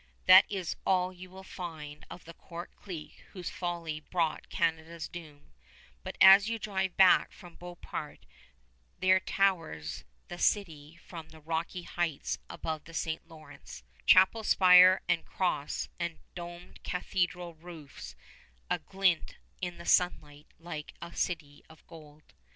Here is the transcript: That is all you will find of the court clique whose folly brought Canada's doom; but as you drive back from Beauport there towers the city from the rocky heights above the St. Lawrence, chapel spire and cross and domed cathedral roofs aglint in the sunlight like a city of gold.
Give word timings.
That 0.25 0.45
is 0.49 0.75
all 0.83 1.13
you 1.13 1.29
will 1.29 1.43
find 1.43 2.07
of 2.09 2.25
the 2.25 2.33
court 2.33 2.75
clique 2.75 3.23
whose 3.33 3.51
folly 3.51 3.99
brought 3.99 4.49
Canada's 4.49 5.07
doom; 5.07 5.51
but 6.03 6.17
as 6.19 6.49
you 6.49 6.57
drive 6.57 6.97
back 6.97 7.31
from 7.31 7.53
Beauport 7.53 8.25
there 8.99 9.19
towers 9.19 10.03
the 10.27 10.39
city 10.39 10.97
from 11.05 11.29
the 11.29 11.39
rocky 11.39 11.83
heights 11.83 12.39
above 12.49 12.85
the 12.85 12.95
St. 12.95 13.27
Lawrence, 13.27 13.83
chapel 14.07 14.43
spire 14.43 15.03
and 15.07 15.23
cross 15.23 15.87
and 15.99 16.17
domed 16.33 16.81
cathedral 16.81 17.53
roofs 17.53 18.15
aglint 18.71 19.35
in 19.61 19.77
the 19.77 19.85
sunlight 19.85 20.47
like 20.57 20.95
a 20.99 21.15
city 21.15 21.63
of 21.69 21.85
gold. 21.85 22.23